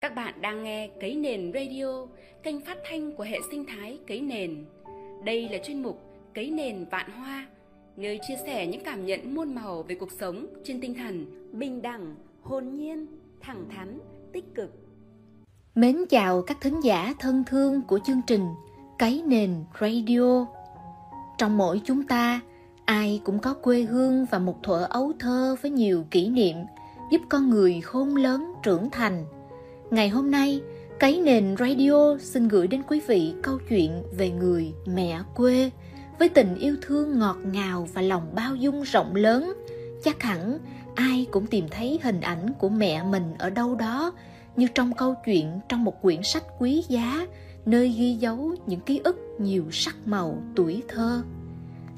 Các 0.00 0.14
bạn 0.14 0.34
đang 0.40 0.62
nghe 0.62 0.88
Cấy 1.00 1.14
Nền 1.14 1.52
Radio, 1.54 2.06
kênh 2.42 2.60
phát 2.60 2.78
thanh 2.90 3.16
của 3.16 3.24
hệ 3.24 3.38
sinh 3.50 3.64
thái 3.68 3.98
Cấy 4.08 4.20
Nền. 4.20 4.64
Đây 5.24 5.48
là 5.48 5.58
chuyên 5.64 5.82
mục 5.82 6.00
Cấy 6.34 6.50
Nền 6.50 6.84
Vạn 6.90 7.10
Hoa, 7.10 7.46
nơi 7.96 8.20
chia 8.28 8.36
sẻ 8.46 8.66
những 8.66 8.84
cảm 8.84 9.06
nhận 9.06 9.34
muôn 9.34 9.54
màu 9.54 9.82
về 9.82 9.94
cuộc 9.94 10.12
sống 10.20 10.46
trên 10.64 10.80
tinh 10.80 10.94
thần 10.94 11.26
bình 11.52 11.82
đẳng, 11.82 12.14
hồn 12.42 12.74
nhiên, 12.74 13.06
thẳng 13.40 13.64
thắn, 13.76 13.98
tích 14.32 14.44
cực. 14.54 14.70
Mến 15.74 16.04
chào 16.08 16.42
các 16.42 16.56
thính 16.60 16.80
giả 16.84 17.14
thân 17.18 17.44
thương 17.46 17.82
của 17.82 17.98
chương 17.98 18.20
trình 18.26 18.46
Cấy 18.98 19.22
Nền 19.26 19.54
Radio. 19.80 20.46
Trong 21.38 21.56
mỗi 21.56 21.80
chúng 21.84 22.06
ta, 22.06 22.40
ai 22.84 23.20
cũng 23.24 23.38
có 23.38 23.54
quê 23.54 23.82
hương 23.82 24.26
và 24.30 24.38
một 24.38 24.62
thuở 24.62 24.86
ấu 24.90 25.12
thơ 25.18 25.56
với 25.62 25.70
nhiều 25.70 26.04
kỷ 26.10 26.28
niệm 26.28 26.56
giúp 27.12 27.20
con 27.28 27.50
người 27.50 27.80
khôn 27.80 28.16
lớn 28.16 28.52
trưởng 28.62 28.90
thành– 28.90 29.24
Ngày 29.90 30.08
hôm 30.08 30.30
nay, 30.30 30.60
cái 30.98 31.20
Nền 31.20 31.56
Radio 31.58 32.16
xin 32.20 32.48
gửi 32.48 32.66
đến 32.66 32.82
quý 32.88 33.00
vị 33.06 33.34
câu 33.42 33.58
chuyện 33.68 34.02
về 34.16 34.30
người 34.30 34.72
mẹ 34.86 35.20
quê 35.34 35.70
với 36.18 36.28
tình 36.28 36.54
yêu 36.54 36.76
thương 36.82 37.18
ngọt 37.18 37.36
ngào 37.44 37.88
và 37.94 38.02
lòng 38.02 38.34
bao 38.34 38.56
dung 38.56 38.82
rộng 38.82 39.14
lớn. 39.14 39.52
Chắc 40.04 40.22
hẳn 40.22 40.58
ai 40.94 41.26
cũng 41.30 41.46
tìm 41.46 41.64
thấy 41.70 41.98
hình 42.02 42.20
ảnh 42.20 42.52
của 42.58 42.68
mẹ 42.68 43.02
mình 43.02 43.34
ở 43.38 43.50
đâu 43.50 43.74
đó 43.74 44.12
như 44.56 44.66
trong 44.74 44.92
câu 44.94 45.14
chuyện 45.26 45.60
trong 45.68 45.84
một 45.84 46.02
quyển 46.02 46.22
sách 46.22 46.44
quý 46.58 46.84
giá 46.88 47.26
nơi 47.66 47.88
ghi 47.88 48.14
dấu 48.14 48.54
những 48.66 48.80
ký 48.80 49.00
ức 49.04 49.16
nhiều 49.38 49.64
sắc 49.70 49.96
màu 50.04 50.42
tuổi 50.56 50.82
thơ. 50.88 51.22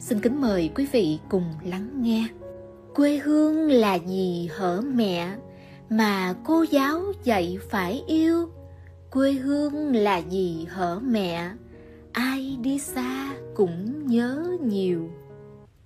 Xin 0.01 0.21
kính 0.21 0.41
mời 0.41 0.71
quý 0.75 0.87
vị 0.93 1.19
cùng 1.29 1.45
lắng 1.65 2.03
nghe. 2.03 2.29
Quê 2.95 3.17
hương 3.17 3.71
là 3.71 3.95
gì 3.95 4.49
hở 4.53 4.81
mẹ? 4.81 5.37
Mà 5.93 6.35
cô 6.45 6.65
giáo 6.71 7.03
dạy 7.25 7.59
phải 7.71 8.03
yêu, 8.07 8.49
quê 9.11 9.33
hương 9.33 9.97
là 9.97 10.19
gì 10.19 10.67
hở 10.71 10.99
mẹ, 11.03 11.51
ai 12.13 12.57
đi 12.63 12.79
xa 12.79 13.35
cũng 13.55 14.07
nhớ 14.07 14.47
nhiều. 14.65 15.11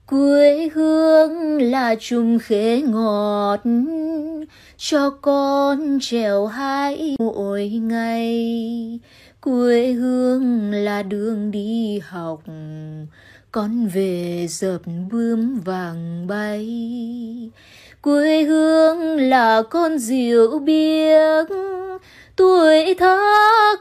Quê 0.06 0.68
hương 0.74 1.62
là 1.62 1.94
chùm 2.00 2.38
khế 2.38 2.82
ngọt, 2.82 3.60
cho 4.76 5.10
con 5.10 5.98
trèo 6.00 6.46
hái 6.46 7.16
mỗi 7.18 7.68
ngày. 7.68 9.00
Quê 9.40 9.92
hương 9.92 10.70
là 10.70 11.02
đường 11.02 11.50
đi 11.50 11.98
học, 11.98 12.42
con 13.52 13.86
về 13.86 14.46
dập 14.50 14.82
bướm 15.10 15.60
vàng 15.60 16.26
bay 16.26 16.66
quê 18.06 18.42
hương 18.42 19.20
là 19.20 19.62
con 19.70 19.98
diệu 19.98 20.58
biếc. 20.58 21.46
Tuổi 22.36 22.94
thơ 22.94 23.18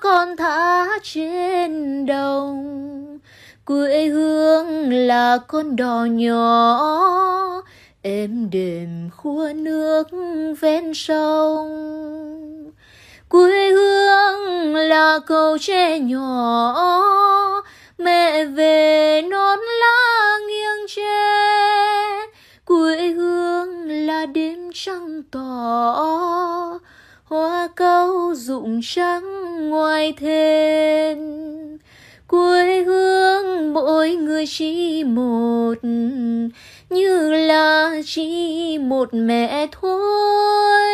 con 0.01 0.37
thả 0.37 0.85
trên 1.03 2.05
đồng. 2.05 3.19
Quê 3.65 4.05
hương 4.05 4.93
là 4.93 5.37
con 5.47 5.75
đò 5.75 6.05
nhỏ. 6.09 7.61
Êm 8.01 8.49
đềm 8.49 9.09
khua 9.17 9.49
nước 9.55 10.03
ven 10.59 10.93
sông. 10.93 12.71
Quê 13.29 13.71
hương 13.71 14.75
là 14.75 15.19
cầu 15.27 15.57
tre 15.57 15.99
nhỏ. 15.99 16.75
Mẹ 17.97 18.45
về 18.45 19.21
non 19.21 19.59
lá 19.59 20.37
nghiêng 20.47 20.87
tre 20.95 22.24
quê 22.75 23.07
hương 23.07 23.87
là 23.87 24.25
đêm 24.25 24.69
trăng 24.73 25.23
tỏ. 25.31 26.79
Hoa 27.23 27.67
cau 27.75 28.33
rụng 28.35 28.79
trắng 28.83 29.69
ngoài 29.69 30.13
thềm. 30.17 31.17
Quê 32.27 32.83
hương 32.83 33.73
mỗi 33.73 34.15
người 34.15 34.45
chỉ 34.47 35.03
một. 35.03 35.73
Như 36.89 37.31
là 37.31 37.95
chỉ 38.05 38.77
một 38.77 39.13
mẹ 39.13 39.67
thôi. 39.71 40.91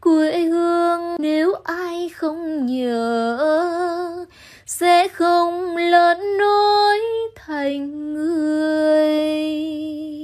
Quê 0.00 0.40
hương 0.40 1.16
nếu 1.18 1.54
ai 1.64 2.08
không 2.08 2.66
nhớ 2.66 4.26
sẽ 4.66 5.08
không 5.08 5.76
lớn 5.76 6.38
nối 6.38 7.00
thành 7.36 8.14
người 8.14 10.19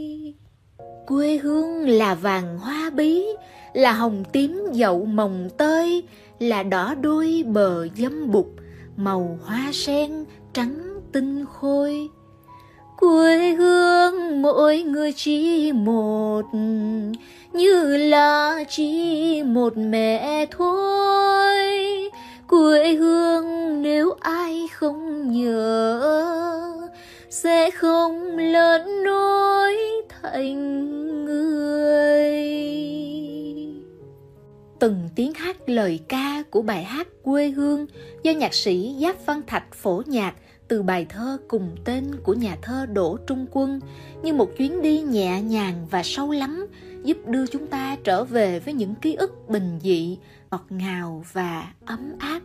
quê 1.06 1.36
hương 1.36 1.88
là 1.88 2.14
vàng 2.14 2.58
hoa 2.58 2.90
bí, 2.90 3.24
là 3.72 3.92
hồng 3.92 4.24
tím 4.32 4.62
dậu 4.72 5.04
mồng 5.04 5.48
tơi, 5.58 6.02
là 6.38 6.62
đỏ 6.62 6.94
đôi 6.94 7.44
bờ 7.46 7.88
dâm 7.96 8.30
bụt, 8.30 8.46
màu 8.96 9.38
hoa 9.44 9.70
sen 9.72 10.24
trắng 10.52 11.00
tinh 11.12 11.44
khôi. 11.52 12.08
Quê 12.96 13.54
hương 13.54 14.42
mỗi 14.42 14.82
người 14.82 15.12
chỉ 15.12 15.72
một, 15.72 16.42
như 17.52 17.96
là 17.96 18.64
chỉ 18.68 19.42
một 19.42 19.76
mẹ 19.76 20.46
thôi. 20.50 21.56
Quê 22.48 22.92
hương 22.94 23.82
nếu 23.82 24.14
ai 24.20 24.68
không 24.72 25.32
nhớ 25.32 26.85
sẽ 27.42 27.70
không 27.70 28.36
lớn 28.36 29.04
nối 29.04 29.76
thành 30.08 31.24
người 31.24 32.34
từng 34.78 35.08
tiếng 35.14 35.34
hát 35.34 35.56
lời 35.66 36.00
ca 36.08 36.42
của 36.50 36.62
bài 36.62 36.84
hát 36.84 37.08
quê 37.22 37.48
hương 37.48 37.86
do 38.22 38.32
nhạc 38.32 38.54
sĩ 38.54 38.96
giáp 39.00 39.26
văn 39.26 39.42
thạch 39.46 39.74
phổ 39.74 40.02
nhạc 40.06 40.34
từ 40.68 40.82
bài 40.82 41.06
thơ 41.08 41.38
cùng 41.48 41.76
tên 41.84 42.04
của 42.22 42.34
nhà 42.34 42.56
thơ 42.62 42.86
Đỗ 42.86 43.16
Trung 43.26 43.46
Quân 43.50 43.80
như 44.22 44.32
một 44.32 44.48
chuyến 44.58 44.82
đi 44.82 45.00
nhẹ 45.00 45.42
nhàng 45.42 45.86
và 45.90 46.02
sâu 46.02 46.30
lắm 46.30 46.66
giúp 47.04 47.16
đưa 47.26 47.46
chúng 47.46 47.66
ta 47.66 47.96
trở 48.04 48.24
về 48.24 48.60
với 48.60 48.74
những 48.74 48.94
ký 48.94 49.14
ức 49.14 49.48
bình 49.48 49.78
dị, 49.82 50.18
ngọt 50.50 50.66
ngào 50.70 51.24
và 51.32 51.72
ấm 51.84 52.12
áp. 52.18 52.40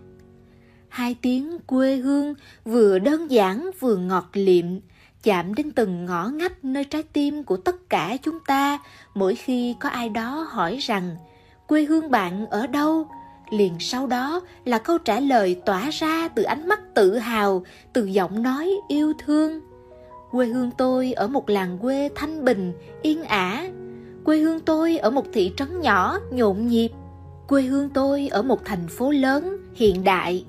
Hai 0.91 1.16
tiếng 1.22 1.59
quê 1.68 1.96
hương 1.96 2.34
vừa 2.66 3.00
đơn 3.00 3.31
giản 3.31 3.69
vừa 3.79 3.96
ngọt 3.96 4.29
liệm, 4.34 4.66
chạm 5.24 5.53
đến 5.56 5.72
từng 5.72 6.06
ngõ 6.06 6.28
ngách 6.28 6.66
nơi 6.66 6.84
trái 6.84 7.03
tim 7.03 7.44
của 7.44 7.57
tất 7.57 7.90
cả 7.90 8.18
chúng 8.24 8.40
ta. 8.47 8.79
Mỗi 9.13 9.35
khi 9.35 9.75
có 9.79 9.90
ai 9.90 10.09
đó 10.09 10.47
hỏi 10.50 10.78
rằng 10.81 11.16
quê 11.68 11.84
hương 11.84 12.12
bạn 12.12 12.46
ở 12.46 12.68
đâu? 12.68 13.07
Liền 13.50 13.74
sau 13.79 14.07
đó 14.07 14.41
là 14.66 14.78
câu 14.78 14.97
trả 14.97 15.19
lời 15.19 15.62
tỏa 15.66 15.90
ra 15.90 16.28
từ 16.28 16.44
ánh 16.44 16.68
mắt 16.68 16.79
tự 16.94 17.18
hào 17.18 17.63
từ 17.94 18.06
giọng 18.06 18.44
nói 18.44 18.72
yêu 18.88 19.13
thương. 19.25 19.62
Quê 20.31 20.46
hương 20.47 20.72
tôi 20.78 21.13
ở 21.13 21.28
một 21.28 21.50
làng 21.50 21.78
quê 21.81 22.09
thanh 22.16 22.46
bình 22.46 22.73
yên 23.02 23.23
ả. 23.23 23.69
Quê 24.23 24.38
hương 24.38 24.59
tôi 24.59 24.97
ở 24.97 25.12
một 25.12 25.25
thị 25.34 25.53
trấn 25.58 25.81
nhỏ 25.81 26.19
nhộn 26.31 26.68
nhịp. 26.68 26.90
Quê 27.47 27.62
hương 27.62 27.90
tôi 27.90 28.28
ở 28.28 28.41
một 28.41 28.66
thành 28.66 28.88
phố 28.88 29.12
lớn 29.12 29.58
hiện 29.75 30.03
đại 30.03 30.46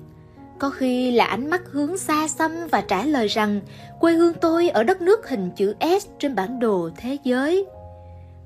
có 0.59 0.69
khi 0.69 1.11
là 1.11 1.25
ánh 1.25 1.49
mắt 1.49 1.61
hướng 1.71 1.97
xa 1.97 2.27
xăm 2.27 2.51
và 2.71 2.81
trả 2.81 3.05
lời 3.05 3.27
rằng 3.27 3.61
quê 3.99 4.13
hương 4.13 4.33
tôi 4.33 4.69
ở 4.69 4.83
đất 4.83 5.01
nước 5.01 5.29
hình 5.29 5.49
chữ 5.55 5.75
S 5.99 6.07
trên 6.19 6.35
bản 6.35 6.59
đồ 6.59 6.89
thế 6.97 7.17
giới. 7.23 7.65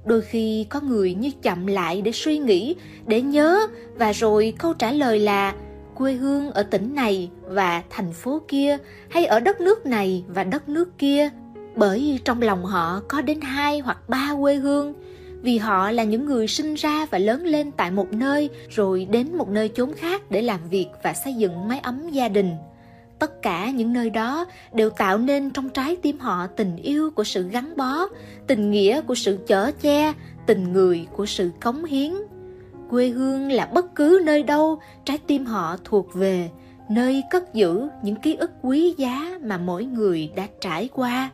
Đôi 0.05 0.21
khi 0.21 0.67
có 0.69 0.79
người 0.81 1.13
như 1.13 1.31
chậm 1.41 1.67
lại 1.67 2.01
để 2.01 2.11
suy 2.11 2.37
nghĩ, 2.37 2.75
để 3.07 3.21
nhớ 3.21 3.67
và 3.95 4.11
rồi 4.11 4.53
câu 4.57 4.73
trả 4.73 4.91
lời 4.91 5.19
là 5.19 5.53
quê 5.95 6.13
hương 6.13 6.51
ở 6.51 6.63
tỉnh 6.63 6.95
này 6.95 7.29
và 7.41 7.83
thành 7.89 8.13
phố 8.13 8.41
kia 8.47 8.77
hay 9.09 9.25
ở 9.25 9.39
đất 9.39 9.61
nước 9.61 9.85
này 9.85 10.23
và 10.27 10.43
đất 10.43 10.69
nước 10.69 10.97
kia 10.97 11.29
bởi 11.75 12.19
trong 12.25 12.41
lòng 12.41 12.65
họ 12.65 13.01
có 13.07 13.21
đến 13.21 13.41
hai 13.41 13.79
hoặc 13.79 14.09
ba 14.09 14.31
quê 14.41 14.55
hương 14.55 14.93
vì 15.41 15.57
họ 15.57 15.91
là 15.91 16.03
những 16.03 16.25
người 16.25 16.47
sinh 16.47 16.73
ra 16.73 17.05
và 17.05 17.17
lớn 17.17 17.45
lên 17.45 17.71
tại 17.71 17.91
một 17.91 18.13
nơi, 18.13 18.49
rồi 18.69 19.07
đến 19.11 19.37
một 19.37 19.49
nơi 19.49 19.69
chốn 19.75 19.93
khác 19.93 20.31
để 20.31 20.41
làm 20.41 20.59
việc 20.69 20.87
và 21.03 21.13
xây 21.13 21.33
dựng 21.33 21.67
mái 21.67 21.79
ấm 21.79 22.09
gia 22.09 22.27
đình. 22.27 22.51
Tất 23.19 23.41
cả 23.41 23.69
những 23.69 23.93
nơi 23.93 24.09
đó 24.09 24.45
đều 24.73 24.89
tạo 24.89 25.17
nên 25.17 25.49
trong 25.49 25.69
trái 25.69 25.95
tim 25.95 26.19
họ 26.19 26.47
tình 26.47 26.75
yêu 26.75 27.11
của 27.11 27.23
sự 27.23 27.49
gắn 27.49 27.73
bó, 27.77 28.05
tình 28.47 28.71
nghĩa 28.71 29.01
của 29.01 29.15
sự 29.15 29.39
chở 29.47 29.71
che, 29.81 30.13
tình 30.45 30.73
người 30.73 31.07
của 31.15 31.25
sự 31.25 31.51
cống 31.61 31.85
hiến. 31.85 32.13
Quê 32.89 33.07
hương 33.07 33.51
là 33.51 33.65
bất 33.65 33.95
cứ 33.95 34.21
nơi 34.25 34.43
đâu, 34.43 34.79
trái 35.05 35.17
tim 35.27 35.45
họ 35.45 35.77
thuộc 35.83 36.13
về, 36.13 36.49
nơi 36.89 37.23
cất 37.29 37.53
giữ 37.53 37.87
những 38.03 38.15
ký 38.15 38.35
ức 38.35 38.51
quý 38.61 38.93
giá 38.97 39.39
mà 39.41 39.57
mỗi 39.57 39.85
người 39.85 40.31
đã 40.35 40.47
trải 40.61 40.89
qua. 40.93 41.29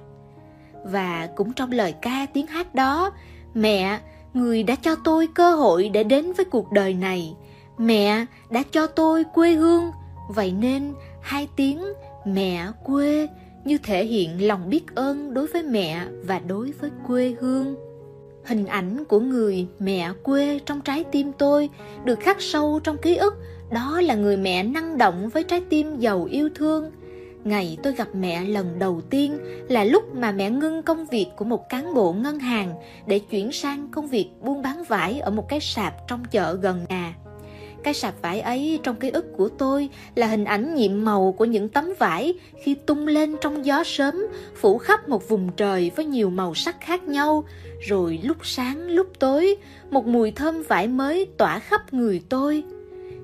Và 0.83 1.29
cũng 1.35 1.53
trong 1.53 1.71
lời 1.71 1.93
ca 2.01 2.25
tiếng 2.33 2.47
hát 2.47 2.75
đó 2.75 3.11
mẹ, 3.53 3.99
người 4.33 4.63
đã 4.63 4.75
cho 4.75 4.95
tôi 5.03 5.27
cơ 5.33 5.55
hội 5.55 5.89
để 5.89 6.03
đến 6.03 6.33
với 6.33 6.45
cuộc 6.45 6.71
đời 6.71 6.93
này. 6.93 7.35
Mẹ 7.77 8.25
đã 8.49 8.63
cho 8.71 8.87
tôi 8.87 9.23
quê 9.23 9.51
hương. 9.51 9.91
Vậy 10.29 10.51
nên 10.51 10.93
hai 11.21 11.47
tiếng 11.55 11.83
mẹ 12.25 12.67
quê 12.83 13.27
như 13.65 13.77
thể 13.77 14.05
hiện 14.05 14.47
lòng 14.47 14.69
biết 14.69 14.95
ơn 14.95 15.33
đối 15.33 15.47
với 15.47 15.63
mẹ 15.63 16.05
và 16.25 16.39
đối 16.39 16.71
với 16.71 16.89
quê 17.07 17.35
hương. 17.39 17.75
Hình 18.45 18.65
ảnh 18.65 19.05
của 19.05 19.19
người 19.19 19.67
mẹ 19.79 20.11
quê 20.23 20.59
trong 20.65 20.81
trái 20.81 21.03
tim 21.03 21.31
tôi 21.37 21.69
được 22.03 22.19
khắc 22.19 22.41
sâu 22.41 22.79
trong 22.83 22.97
ký 22.97 23.15
ức. 23.15 23.33
Đó 23.71 24.01
là 24.01 24.15
người 24.15 24.37
mẹ 24.37 24.63
năng 24.63 24.97
động 24.97 25.29
với 25.29 25.43
trái 25.43 25.61
tim 25.69 25.99
giàu 25.99 26.25
yêu 26.25 26.49
thương 26.55 26.91
ngày 27.43 27.77
tôi 27.83 27.93
gặp 27.93 28.07
mẹ 28.13 28.45
lần 28.45 28.79
đầu 28.79 29.01
tiên 29.09 29.37
là 29.69 29.83
lúc 29.83 30.15
mà 30.15 30.31
mẹ 30.31 30.49
ngưng 30.49 30.83
công 30.83 31.05
việc 31.05 31.27
của 31.35 31.45
một 31.45 31.69
cán 31.69 31.93
bộ 31.93 32.13
ngân 32.13 32.39
hàng 32.39 32.73
để 33.07 33.19
chuyển 33.19 33.51
sang 33.51 33.87
công 33.91 34.07
việc 34.07 34.29
buôn 34.41 34.61
bán 34.61 34.83
vải 34.83 35.19
ở 35.19 35.31
một 35.31 35.49
cái 35.49 35.59
sạp 35.59 35.93
trong 36.07 36.25
chợ 36.31 36.57
gần 36.61 36.85
nhà 36.89 37.13
cái 37.83 37.93
sạp 37.93 38.21
vải 38.21 38.41
ấy 38.41 38.79
trong 38.83 38.95
ký 38.95 39.09
ức 39.09 39.25
của 39.37 39.49
tôi 39.49 39.89
là 40.15 40.27
hình 40.27 40.45
ảnh 40.45 40.75
nhiệm 40.75 41.05
màu 41.05 41.31
của 41.37 41.45
những 41.45 41.69
tấm 41.69 41.89
vải 41.99 42.33
khi 42.63 42.75
tung 42.75 43.07
lên 43.07 43.35
trong 43.41 43.65
gió 43.65 43.83
sớm, 43.83 44.25
phủ 44.55 44.77
khắp 44.77 45.09
một 45.09 45.29
vùng 45.29 45.51
trời 45.57 45.91
với 45.95 46.05
nhiều 46.05 46.29
màu 46.29 46.55
sắc 46.55 46.75
khác 46.81 47.03
nhau. 47.03 47.43
Rồi 47.87 48.19
lúc 48.23 48.37
sáng, 48.43 48.87
lúc 48.87 49.07
tối, 49.19 49.55
một 49.91 50.07
mùi 50.07 50.31
thơm 50.31 50.63
vải 50.63 50.87
mới 50.87 51.25
tỏa 51.37 51.59
khắp 51.59 51.93
người 51.93 52.21
tôi. 52.29 52.63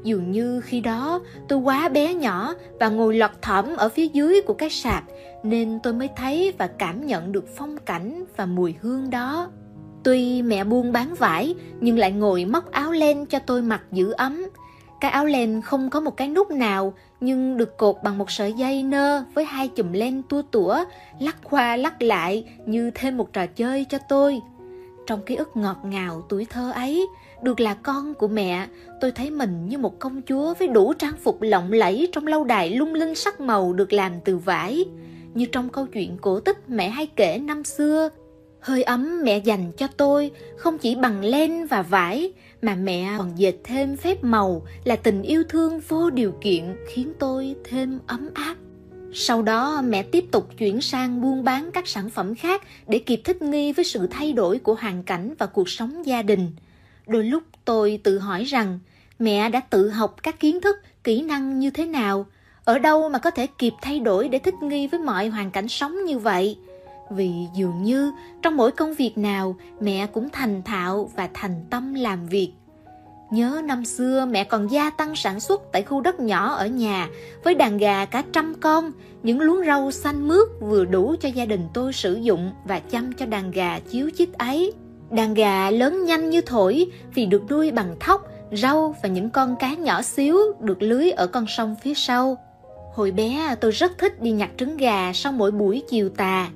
Dường 0.03 0.31
như 0.31 0.61
khi 0.61 0.81
đó 0.81 1.19
tôi 1.47 1.59
quá 1.59 1.89
bé 1.89 2.13
nhỏ 2.13 2.53
và 2.79 2.89
ngồi 2.89 3.15
lọt 3.15 3.31
thỏm 3.41 3.75
ở 3.77 3.89
phía 3.89 4.07
dưới 4.07 4.41
của 4.41 4.53
cái 4.53 4.69
sạp 4.69 5.03
nên 5.43 5.79
tôi 5.83 5.93
mới 5.93 6.09
thấy 6.15 6.53
và 6.57 6.67
cảm 6.67 7.05
nhận 7.05 7.31
được 7.31 7.45
phong 7.57 7.77
cảnh 7.77 8.23
và 8.37 8.45
mùi 8.45 8.75
hương 8.81 9.09
đó. 9.09 9.49
Tuy 10.03 10.41
mẹ 10.41 10.63
buôn 10.63 10.91
bán 10.91 11.15
vải 11.15 11.55
nhưng 11.79 11.97
lại 11.97 12.11
ngồi 12.11 12.45
móc 12.45 12.71
áo 12.71 12.91
len 12.91 13.25
cho 13.25 13.39
tôi 13.39 13.61
mặc 13.61 13.81
giữ 13.91 14.11
ấm. 14.11 14.45
Cái 15.01 15.11
áo 15.11 15.25
len 15.25 15.61
không 15.61 15.89
có 15.89 15.99
một 15.99 16.17
cái 16.17 16.27
nút 16.27 16.51
nào 16.51 16.93
nhưng 17.19 17.57
được 17.57 17.77
cột 17.77 17.95
bằng 18.03 18.17
một 18.17 18.31
sợi 18.31 18.53
dây 18.53 18.83
nơ 18.83 19.23
với 19.33 19.45
hai 19.45 19.67
chùm 19.67 19.91
len 19.91 20.21
tua 20.23 20.41
tủa, 20.41 20.83
lắc 21.19 21.37
qua 21.43 21.75
lắc 21.75 22.01
lại 22.01 22.45
như 22.65 22.91
thêm 22.95 23.17
một 23.17 23.33
trò 23.33 23.45
chơi 23.45 23.85
cho 23.89 23.97
tôi. 24.09 24.41
Trong 25.09 25.21
ký 25.21 25.35
ức 25.35 25.57
ngọt 25.57 25.77
ngào 25.83 26.25
tuổi 26.29 26.45
thơ 26.49 26.71
ấy, 26.71 27.07
được 27.43 27.59
là 27.59 27.73
con 27.73 28.13
của 28.13 28.27
mẹ, 28.27 28.67
tôi 29.01 29.11
thấy 29.11 29.31
mình 29.31 29.69
như 29.69 29.77
một 29.77 29.99
công 29.99 30.21
chúa 30.21 30.53
với 30.53 30.67
đủ 30.67 30.93
trang 30.93 31.13
phục 31.23 31.41
lộng 31.41 31.71
lẫy 31.71 32.09
trong 32.11 32.27
lâu 32.27 32.43
đài 32.43 32.69
lung 32.69 32.93
linh 32.93 33.15
sắc 33.15 33.41
màu 33.41 33.73
được 33.73 33.93
làm 33.93 34.13
từ 34.25 34.37
vải. 34.37 34.85
Như 35.33 35.45
trong 35.45 35.69
câu 35.69 35.85
chuyện 35.85 36.17
cổ 36.21 36.39
tích 36.39 36.69
mẹ 36.69 36.89
hay 36.89 37.07
kể 37.15 37.37
năm 37.37 37.63
xưa, 37.63 38.09
Hơi 38.59 38.83
ấm 38.83 39.21
mẹ 39.23 39.37
dành 39.37 39.71
cho 39.77 39.87
tôi 39.97 40.31
không 40.57 40.77
chỉ 40.77 40.95
bằng 40.95 41.21
len 41.23 41.67
và 41.67 41.81
vải 41.81 42.33
mà 42.61 42.75
mẹ 42.75 43.15
còn 43.17 43.31
dệt 43.35 43.55
thêm 43.63 43.97
phép 43.97 44.23
màu 44.23 44.61
là 44.83 44.95
tình 44.95 45.21
yêu 45.21 45.43
thương 45.49 45.79
vô 45.87 46.09
điều 46.09 46.33
kiện 46.41 46.75
khiến 46.87 47.13
tôi 47.19 47.55
thêm 47.63 47.99
ấm 48.07 48.29
áp. 48.33 48.55
Sau 49.13 49.41
đó 49.41 49.81
mẹ 49.81 50.03
tiếp 50.03 50.25
tục 50.31 50.49
chuyển 50.57 50.81
sang 50.81 51.21
buôn 51.21 51.43
bán 51.43 51.71
các 51.71 51.87
sản 51.87 52.09
phẩm 52.09 52.35
khác 52.35 52.63
để 52.87 52.99
kịp 52.99 53.21
thích 53.23 53.41
nghi 53.41 53.73
với 53.73 53.85
sự 53.85 54.07
thay 54.07 54.33
đổi 54.33 54.59
của 54.59 54.75
hoàn 54.75 55.03
cảnh 55.03 55.33
và 55.39 55.45
cuộc 55.45 55.69
sống 55.69 56.05
gia 56.05 56.21
đình. 56.21 56.51
Đôi 57.07 57.23
lúc 57.23 57.43
tôi 57.65 57.99
tự 58.03 58.19
hỏi 58.19 58.43
rằng 58.43 58.79
mẹ 59.19 59.49
đã 59.49 59.59
tự 59.59 59.89
học 59.89 60.15
các 60.23 60.39
kiến 60.39 60.61
thức, 60.61 60.77
kỹ 61.03 61.21
năng 61.21 61.59
như 61.59 61.69
thế 61.69 61.85
nào, 61.85 62.25
ở 62.63 62.79
đâu 62.79 63.09
mà 63.09 63.19
có 63.19 63.31
thể 63.31 63.47
kịp 63.47 63.73
thay 63.81 63.99
đổi 63.99 64.29
để 64.29 64.39
thích 64.39 64.55
nghi 64.63 64.87
với 64.87 64.99
mọi 64.99 65.27
hoàn 65.27 65.51
cảnh 65.51 65.67
sống 65.67 66.05
như 66.05 66.19
vậy– 66.19 66.57
vì 67.09 67.47
dường 67.55 67.83
như 67.83 68.11
trong 68.41 68.57
mỗi 68.57 68.71
công 68.71 68.93
việc 68.93 69.17
nào 69.17 69.55
mẹ 69.81 70.07
cũng 70.07 70.29
thành 70.29 70.61
thạo 70.63 71.11
và 71.15 71.29
thành 71.33 71.65
tâm 71.69 71.93
làm 71.93 72.27
việc 72.27 72.53
nhớ 73.31 73.61
năm 73.65 73.85
xưa 73.85 74.25
mẹ 74.25 74.43
còn 74.43 74.71
gia 74.71 74.89
tăng 74.89 75.15
sản 75.15 75.39
xuất 75.39 75.61
tại 75.71 75.83
khu 75.83 76.01
đất 76.01 76.19
nhỏ 76.19 76.53
ở 76.53 76.67
nhà 76.67 77.07
với 77.43 77.53
đàn 77.53 77.77
gà 77.77 78.05
cả 78.05 78.23
trăm 78.33 78.53
con. 78.59 78.91
Những 79.23 79.41
luống 79.41 79.65
rau 79.65 79.91
xanh 79.91 80.27
mướt 80.27 80.47
vừa 80.59 80.85
đủ 80.85 81.15
cho 81.21 81.29
gia 81.29 81.45
đình 81.45 81.67
tôi 81.73 81.93
sử 81.93 82.15
dụng 82.15 82.51
và 82.65 82.79
chăm 82.79 83.13
cho 83.13 83.25
đàn 83.25 83.51
gà 83.51 83.79
chiếu 83.79 84.09
chít 84.17 84.33
ấy. 84.33 84.73
Đàn 85.11 85.33
gà 85.33 85.71
lớn 85.71 86.05
nhanh 86.05 86.29
như 86.29 86.41
thổi 86.41 86.91
vì 87.13 87.25
được 87.25 87.41
nuôi 87.49 87.71
bằng 87.71 87.95
thóc, 87.99 88.27
rau 88.51 88.95
và 89.03 89.09
những 89.09 89.29
con 89.29 89.55
cá 89.55 89.73
nhỏ 89.73 90.01
xíu 90.01 90.37
được 90.59 90.81
lưới 90.81 91.11
ở 91.11 91.27
con 91.27 91.45
sông 91.47 91.75
phía 91.83 91.93
sau. 91.93 92.37
Hồi 92.93 93.11
bé, 93.11 93.55
tôi 93.61 93.71
rất 93.71 93.97
thích 93.97 94.21
đi 94.21 94.31
nhặt 94.31 94.49
trứng 94.57 94.77
gà 94.77 95.13
sau 95.13 95.31
mỗi 95.31 95.51
buổi 95.51 95.83
chiều 95.89 96.09
tà. 96.09 96.49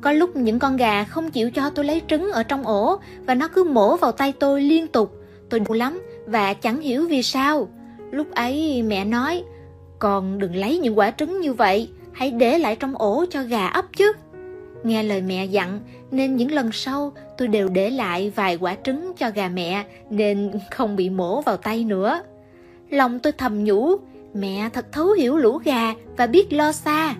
Có 0.00 0.12
lúc 0.12 0.36
những 0.36 0.58
con 0.58 0.76
gà 0.76 1.04
không 1.04 1.30
chịu 1.30 1.50
cho 1.50 1.70
tôi 1.70 1.84
lấy 1.84 2.02
trứng 2.08 2.32
ở 2.32 2.42
trong 2.42 2.66
ổ 2.66 2.96
và 3.26 3.34
nó 3.34 3.48
cứ 3.48 3.64
mổ 3.64 3.96
vào 3.96 4.12
tay 4.12 4.32
tôi 4.32 4.62
liên 4.62 4.86
tục. 4.86 5.12
Tôi 5.50 5.60
đau 5.60 5.72
lắm 5.72 6.02
và 6.26 6.54
chẳng 6.54 6.80
hiểu 6.80 7.06
vì 7.08 7.22
sao. 7.22 7.68
Lúc 8.10 8.30
ấy 8.34 8.82
mẹ 8.82 9.04
nói, 9.04 9.44
con 9.98 10.38
đừng 10.38 10.56
lấy 10.56 10.78
những 10.78 10.98
quả 10.98 11.10
trứng 11.10 11.40
như 11.40 11.52
vậy, 11.52 11.88
hãy 12.12 12.30
để 12.30 12.58
lại 12.58 12.76
trong 12.76 12.94
ổ 12.96 13.24
cho 13.30 13.42
gà 13.42 13.66
ấp 13.66 13.84
chứ. 13.96 14.12
Nghe 14.84 15.02
lời 15.02 15.22
mẹ 15.22 15.44
dặn 15.44 15.80
nên 16.10 16.36
những 16.36 16.52
lần 16.52 16.72
sau 16.72 17.12
tôi 17.38 17.48
đều 17.48 17.68
để 17.68 17.90
lại 17.90 18.32
vài 18.36 18.56
quả 18.56 18.76
trứng 18.84 19.12
cho 19.16 19.30
gà 19.34 19.48
mẹ 19.48 19.84
nên 20.10 20.52
không 20.70 20.96
bị 20.96 21.10
mổ 21.10 21.40
vào 21.40 21.56
tay 21.56 21.84
nữa. 21.84 22.22
Lòng 22.90 23.18
tôi 23.18 23.32
thầm 23.32 23.64
nhủ, 23.64 23.96
mẹ 24.34 24.68
thật 24.72 24.86
thấu 24.92 25.12
hiểu 25.12 25.36
lũ 25.36 25.58
gà 25.64 25.94
và 26.16 26.26
biết 26.26 26.52
lo 26.52 26.72
xa. 26.72 27.14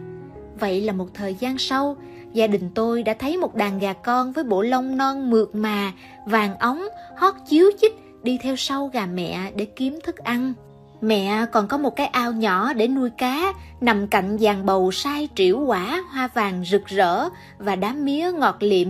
Vậy 0.60 0.80
là 0.80 0.92
một 0.92 1.06
thời 1.14 1.34
gian 1.34 1.58
sau, 1.58 1.96
gia 2.32 2.46
đình 2.46 2.70
tôi 2.74 3.02
đã 3.02 3.14
thấy 3.14 3.36
một 3.36 3.54
đàn 3.54 3.78
gà 3.78 3.92
con 3.92 4.32
với 4.32 4.44
bộ 4.44 4.62
lông 4.62 4.96
non 4.96 5.30
mượt 5.30 5.54
mà, 5.54 5.92
vàng 6.26 6.58
óng, 6.58 6.88
hót 7.16 7.34
chiếu 7.48 7.70
chích 7.80 8.03
đi 8.24 8.38
theo 8.38 8.56
sau 8.56 8.90
gà 8.92 9.06
mẹ 9.06 9.52
để 9.56 9.64
kiếm 9.64 9.98
thức 10.04 10.16
ăn. 10.16 10.52
Mẹ 11.00 11.46
còn 11.52 11.68
có 11.68 11.78
một 11.78 11.96
cái 11.96 12.06
ao 12.06 12.32
nhỏ 12.32 12.72
để 12.72 12.88
nuôi 12.88 13.10
cá, 13.18 13.52
nằm 13.80 14.06
cạnh 14.06 14.36
giàn 14.36 14.66
bầu 14.66 14.92
sai 14.92 15.28
triểu 15.34 15.58
quả, 15.58 16.04
hoa 16.12 16.28
vàng 16.34 16.64
rực 16.64 16.86
rỡ 16.86 17.28
và 17.58 17.76
đám 17.76 18.04
mía 18.04 18.32
ngọt 18.32 18.56
liệm. 18.60 18.88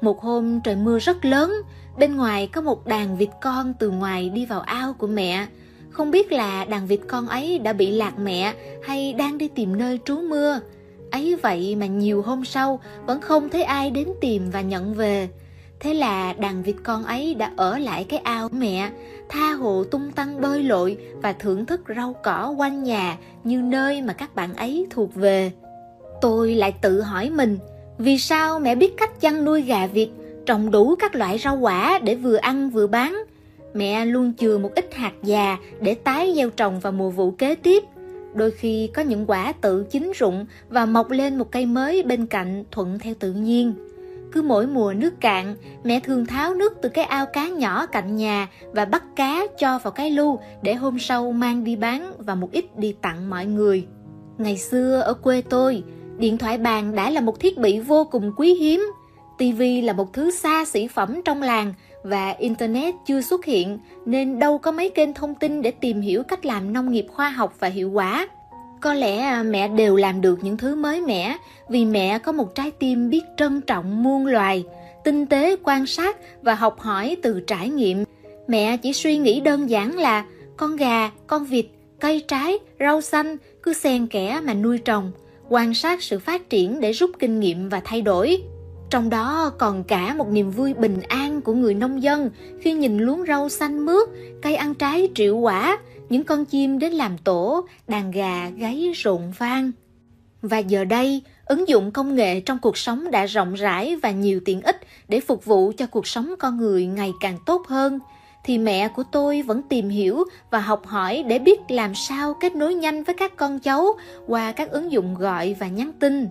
Một 0.00 0.20
hôm 0.20 0.60
trời 0.60 0.76
mưa 0.76 0.98
rất 0.98 1.24
lớn, 1.24 1.54
bên 1.98 2.16
ngoài 2.16 2.46
có 2.46 2.60
một 2.60 2.86
đàn 2.86 3.16
vịt 3.16 3.30
con 3.42 3.74
từ 3.78 3.90
ngoài 3.90 4.28
đi 4.28 4.46
vào 4.46 4.60
ao 4.60 4.92
của 4.92 5.06
mẹ. 5.06 5.46
Không 5.90 6.10
biết 6.10 6.32
là 6.32 6.64
đàn 6.64 6.86
vịt 6.86 7.00
con 7.08 7.28
ấy 7.28 7.58
đã 7.58 7.72
bị 7.72 7.90
lạc 7.90 8.18
mẹ 8.18 8.54
hay 8.82 9.12
đang 9.12 9.38
đi 9.38 9.48
tìm 9.48 9.78
nơi 9.78 9.98
trú 10.04 10.16
mưa 10.16 10.60
ấy 11.12 11.36
vậy 11.42 11.76
mà 11.76 11.86
nhiều 11.86 12.22
hôm 12.22 12.44
sau 12.44 12.80
vẫn 13.06 13.20
không 13.20 13.48
thấy 13.48 13.62
ai 13.62 13.90
đến 13.90 14.08
tìm 14.20 14.50
và 14.50 14.60
nhận 14.60 14.94
về 14.94 15.28
thế 15.82 15.94
là 15.94 16.32
đàn 16.32 16.62
vịt 16.62 16.76
con 16.82 17.04
ấy 17.04 17.34
đã 17.34 17.52
ở 17.56 17.78
lại 17.78 18.04
cái 18.08 18.18
ao 18.18 18.48
mẹ, 18.52 18.90
tha 19.28 19.52
hồ 19.52 19.84
tung 19.84 20.10
tăng 20.12 20.40
bơi 20.40 20.62
lội 20.62 20.96
và 21.22 21.32
thưởng 21.32 21.66
thức 21.66 21.80
rau 21.96 22.14
cỏ 22.22 22.54
quanh 22.58 22.82
nhà 22.82 23.16
như 23.44 23.62
nơi 23.62 24.02
mà 24.02 24.12
các 24.12 24.34
bạn 24.34 24.54
ấy 24.54 24.86
thuộc 24.90 25.14
về. 25.14 25.52
Tôi 26.20 26.54
lại 26.54 26.72
tự 26.82 27.00
hỏi 27.00 27.30
mình, 27.30 27.58
vì 27.98 28.18
sao 28.18 28.58
mẹ 28.58 28.74
biết 28.74 28.96
cách 28.96 29.20
chăn 29.20 29.44
nuôi 29.44 29.62
gà 29.62 29.86
vịt, 29.86 30.08
trồng 30.46 30.70
đủ 30.70 30.94
các 30.98 31.14
loại 31.14 31.38
rau 31.38 31.56
quả 31.56 31.98
để 32.02 32.14
vừa 32.14 32.36
ăn 32.36 32.70
vừa 32.70 32.86
bán? 32.86 33.24
Mẹ 33.74 34.04
luôn 34.04 34.32
chừa 34.38 34.58
một 34.58 34.70
ít 34.74 34.94
hạt 34.94 35.12
già 35.22 35.56
để 35.80 35.94
tái 35.94 36.32
gieo 36.36 36.50
trồng 36.50 36.80
vào 36.80 36.92
mùa 36.92 37.10
vụ 37.10 37.30
kế 37.30 37.54
tiếp. 37.54 37.82
Đôi 38.34 38.50
khi 38.50 38.90
có 38.94 39.02
những 39.02 39.30
quả 39.30 39.52
tự 39.52 39.84
chín 39.90 40.12
rụng 40.14 40.46
và 40.68 40.86
mọc 40.86 41.10
lên 41.10 41.38
một 41.38 41.52
cây 41.52 41.66
mới 41.66 42.02
bên 42.02 42.26
cạnh 42.26 42.64
thuận 42.70 42.98
theo 42.98 43.14
tự 43.20 43.32
nhiên 43.32 43.74
cứ 44.32 44.42
mỗi 44.42 44.66
mùa 44.66 44.94
nước 44.96 45.20
cạn, 45.20 45.56
mẹ 45.84 46.00
thường 46.00 46.26
tháo 46.26 46.54
nước 46.54 46.72
từ 46.82 46.88
cái 46.88 47.04
ao 47.04 47.26
cá 47.26 47.48
nhỏ 47.48 47.86
cạnh 47.86 48.16
nhà 48.16 48.48
và 48.72 48.84
bắt 48.84 49.04
cá 49.16 49.46
cho 49.58 49.78
vào 49.78 49.90
cái 49.90 50.10
lu 50.10 50.38
để 50.62 50.74
hôm 50.74 50.98
sau 50.98 51.32
mang 51.32 51.64
đi 51.64 51.76
bán 51.76 52.12
và 52.18 52.34
một 52.34 52.52
ít 52.52 52.78
đi 52.78 52.94
tặng 53.02 53.30
mọi 53.30 53.46
người 53.46 53.86
ngày 54.38 54.58
xưa 54.58 55.00
ở 55.00 55.14
quê 55.14 55.42
tôi, 55.42 55.82
điện 56.18 56.38
thoại 56.38 56.58
bàn 56.58 56.94
đã 56.94 57.10
là 57.10 57.20
một 57.20 57.40
thiết 57.40 57.58
bị 57.58 57.80
vô 57.80 58.04
cùng 58.04 58.32
quý 58.36 58.54
hiếm 58.54 58.92
tivi 59.38 59.80
là 59.80 59.92
một 59.92 60.12
thứ 60.12 60.30
xa 60.30 60.64
xỉ 60.64 60.88
phẩm 60.88 61.20
trong 61.24 61.42
làng 61.42 61.74
và 62.02 62.30
Internet 62.30 62.94
chưa 63.06 63.20
xuất 63.20 63.44
hiện, 63.44 63.78
nên 64.06 64.38
đâu 64.38 64.58
có 64.58 64.72
mấy 64.72 64.90
kênh 64.90 65.14
thông 65.14 65.34
tin 65.34 65.62
để 65.62 65.70
tìm 65.70 66.00
hiểu 66.00 66.22
cách 66.22 66.46
làm 66.46 66.72
nông 66.72 66.90
nghiệp 66.90 67.06
khoa 67.12 67.28
học 67.28 67.54
và 67.60 67.68
hiệu 67.68 67.90
quả. 67.90 68.28
Có 68.82 68.94
lẽ 68.94 69.18
à, 69.18 69.42
mẹ 69.42 69.68
đều 69.68 69.96
làm 69.96 70.20
được 70.20 70.38
những 70.42 70.56
thứ 70.56 70.74
mới 70.74 71.00
mẻ 71.00 71.36
vì 71.68 71.84
mẹ 71.84 72.18
có 72.18 72.32
một 72.32 72.54
trái 72.54 72.70
tim 72.70 73.10
biết 73.10 73.22
trân 73.36 73.60
trọng 73.60 74.02
muôn 74.02 74.26
loài, 74.26 74.64
tinh 75.04 75.26
tế 75.26 75.56
quan 75.62 75.86
sát 75.86 76.16
và 76.42 76.54
học 76.54 76.80
hỏi 76.80 77.16
từ 77.22 77.40
trải 77.40 77.68
nghiệm. 77.68 78.04
Mẹ 78.48 78.76
chỉ 78.76 78.92
suy 78.92 79.16
nghĩ 79.16 79.40
đơn 79.40 79.70
giản 79.70 79.98
là 79.98 80.24
con 80.56 80.76
gà, 80.76 81.10
con 81.26 81.44
vịt, 81.44 81.66
cây 82.00 82.24
trái, 82.28 82.58
rau 82.80 83.00
xanh 83.00 83.36
cứ 83.62 83.72
xen 83.72 84.06
kẽ 84.06 84.40
mà 84.44 84.54
nuôi 84.54 84.78
trồng, 84.78 85.12
quan 85.48 85.74
sát 85.74 86.02
sự 86.02 86.18
phát 86.18 86.50
triển 86.50 86.80
để 86.80 86.92
rút 86.92 87.10
kinh 87.18 87.40
nghiệm 87.40 87.68
và 87.68 87.80
thay 87.84 88.02
đổi. 88.02 88.42
Trong 88.90 89.10
đó 89.10 89.52
còn 89.58 89.84
cả 89.84 90.14
một 90.14 90.28
niềm 90.28 90.50
vui 90.50 90.74
bình 90.74 91.00
an 91.08 91.40
của 91.40 91.52
người 91.52 91.74
nông 91.74 92.02
dân 92.02 92.30
khi 92.60 92.72
nhìn 92.72 92.98
luống 92.98 93.24
rau 93.28 93.48
xanh 93.48 93.86
mướt, 93.86 94.08
cây 94.42 94.54
ăn 94.54 94.74
trái 94.74 95.08
triệu 95.14 95.36
quả, 95.36 95.78
những 96.12 96.24
con 96.24 96.44
chim 96.44 96.78
đến 96.78 96.92
làm 96.92 97.18
tổ, 97.18 97.66
đàn 97.88 98.10
gà 98.10 98.48
gáy 98.48 98.92
rộn 98.94 99.32
vang. 99.38 99.72
Và 100.42 100.58
giờ 100.58 100.84
đây, 100.84 101.22
ứng 101.46 101.68
dụng 101.68 101.90
công 101.90 102.14
nghệ 102.14 102.40
trong 102.40 102.58
cuộc 102.58 102.78
sống 102.78 103.10
đã 103.10 103.26
rộng 103.26 103.54
rãi 103.54 103.96
và 103.96 104.10
nhiều 104.10 104.40
tiện 104.44 104.60
ích 104.62 104.80
để 105.08 105.20
phục 105.20 105.44
vụ 105.44 105.72
cho 105.76 105.86
cuộc 105.86 106.06
sống 106.06 106.34
con 106.38 106.56
người 106.56 106.86
ngày 106.86 107.12
càng 107.20 107.38
tốt 107.46 107.66
hơn. 107.68 107.98
Thì 108.44 108.58
mẹ 108.58 108.88
của 108.88 109.02
tôi 109.12 109.42
vẫn 109.42 109.62
tìm 109.62 109.88
hiểu 109.88 110.24
và 110.50 110.60
học 110.60 110.86
hỏi 110.86 111.24
để 111.28 111.38
biết 111.38 111.60
làm 111.68 111.94
sao 111.94 112.34
kết 112.34 112.54
nối 112.54 112.74
nhanh 112.74 113.04
với 113.04 113.14
các 113.14 113.36
con 113.36 113.58
cháu 113.58 113.86
qua 114.26 114.52
các 114.52 114.70
ứng 114.70 114.92
dụng 114.92 115.14
gọi 115.14 115.56
và 115.58 115.66
nhắn 115.68 115.92
tin. 115.98 116.28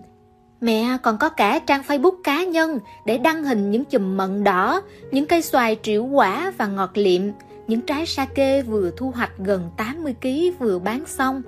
Mẹ 0.60 0.96
còn 1.02 1.18
có 1.18 1.28
cả 1.28 1.58
trang 1.58 1.82
Facebook 1.88 2.22
cá 2.24 2.44
nhân 2.44 2.78
để 3.06 3.18
đăng 3.18 3.44
hình 3.44 3.70
những 3.70 3.84
chùm 3.84 4.16
mận 4.16 4.44
đỏ, 4.44 4.80
những 5.12 5.26
cây 5.26 5.42
xoài 5.42 5.76
triệu 5.82 6.04
quả 6.04 6.52
và 6.58 6.66
ngọt 6.66 6.90
liệm, 6.94 7.22
những 7.72 7.80
trái 7.80 8.06
sake 8.06 8.62
vừa 8.62 8.90
thu 8.96 9.10
hoạch 9.10 9.38
gần 9.38 9.70
80 9.76 10.14
kg 10.22 10.58
vừa 10.58 10.78
bán 10.78 11.04
xong. 11.06 11.42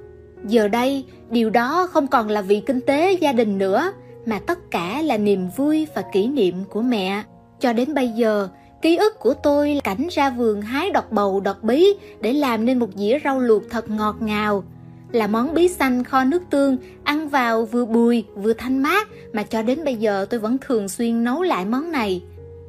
Giờ 0.45 0.69
đây, 0.69 1.04
điều 1.31 1.50
đó 1.50 1.88
không 1.93 2.07
còn 2.07 2.28
là 2.28 2.43
vì 2.43 2.61
kinh 2.61 2.81
tế 2.81 3.12
gia 3.12 3.33
đình 3.33 3.59
nữa, 3.59 3.93
mà 4.26 4.38
tất 4.38 4.71
cả 4.71 5.02
là 5.02 5.16
niềm 5.16 5.49
vui 5.57 5.87
và 5.95 6.02
kỷ 6.12 6.26
niệm 6.26 6.64
của 6.71 6.83
mẹ. 6.83 7.23
Cho 7.61 7.73
đến 7.73 7.95
bây 7.95 8.09
giờ, 8.09 8.49
ký 8.83 8.97
ức 8.97 9.19
của 9.19 9.35
tôi 9.35 9.75
là 9.75 9.81
cảnh 9.81 10.09
ra 10.11 10.31
vườn 10.31 10.62
hái 10.62 10.90
đọt 10.90 11.04
bầu 11.11 11.40
đọt 11.40 11.57
bí 11.62 11.87
để 12.21 12.33
làm 12.33 12.64
nên 12.64 12.78
một 12.78 12.88
dĩa 12.95 13.19
rau 13.25 13.40
luộc 13.40 13.62
thật 13.71 13.90
ngọt 13.90 14.16
ngào. 14.21 14.64
Là 15.12 15.26
món 15.26 15.54
bí 15.54 15.69
xanh 15.69 16.04
kho 16.04 16.25
nước 16.25 16.43
tương, 16.50 16.76
ăn 17.04 17.28
vào 17.28 17.64
vừa 17.64 17.85
bùi 17.85 18.25
vừa 18.35 18.52
thanh 18.52 18.83
mát 18.83 19.09
mà 19.33 19.43
cho 19.43 19.62
đến 19.62 19.85
bây 19.85 19.97
giờ 19.97 20.26
tôi 20.31 20.40
vẫn 20.40 20.59
thường 20.59 20.88
xuyên 20.88 21.25
nấu 21.25 21.43
lại 21.43 21.64
món 21.64 21.93
này. 21.93 22.23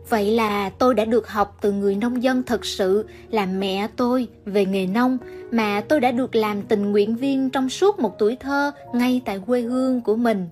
Vậy 0.10 0.32
là 0.32 0.70
tôi 0.70 0.94
đã 0.94 1.06
được 1.06 1.28
học 1.28 1.58
từ 1.62 1.72
người 1.72 1.96
nông 1.96 2.24
dân 2.24 2.44
thật 2.44 2.66
sự, 2.66 3.06
là 3.30 3.46
mẹ 3.46 3.88
tôi, 3.96 4.28
về 4.46 4.66
nghề 4.66 4.88
nông, 4.88 5.18
mà 5.52 5.82
tôi 5.82 6.00
đã 6.00 6.12
được 6.12 6.36
làm 6.36 6.62
tình 6.62 6.92
nguyện 6.92 7.16
viên 7.16 7.50
trong 7.50 7.70
suốt 7.70 8.00
một 8.00 8.20
tuổi 8.20 8.36
thơ 8.36 8.72
ngay 8.94 9.22
tại 9.26 9.40
quê 9.48 9.62
hương 9.62 10.02
của 10.02 10.16
mình. 10.16 10.48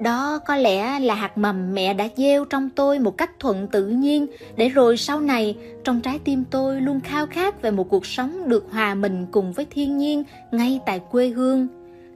Đó 0.00 0.38
có 0.38 0.56
lẽ 0.56 1.00
là 1.00 1.14
hạt 1.14 1.38
mầm 1.38 1.74
mẹ 1.74 1.94
đã 1.94 2.08
gieo 2.16 2.44
trong 2.44 2.70
tôi 2.70 2.98
một 2.98 3.18
cách 3.18 3.30
thuận 3.38 3.68
tự 3.68 3.86
nhiên, 3.86 4.26
để 4.56 4.68
rồi 4.68 4.96
sau 4.96 5.20
này, 5.20 5.56
trong 5.84 6.00
trái 6.00 6.18
tim 6.24 6.44
tôi 6.50 6.80
luôn 6.80 7.00
khao 7.00 7.26
khát 7.26 7.62
về 7.62 7.70
một 7.70 7.88
cuộc 7.88 8.06
sống 8.06 8.48
được 8.48 8.66
hòa 8.70 8.94
mình 8.94 9.26
cùng 9.30 9.52
với 9.52 9.66
thiên 9.70 9.98
nhiên 9.98 10.22
ngay 10.52 10.80
tại 10.86 11.00
quê 11.10 11.28
hương. 11.28 11.68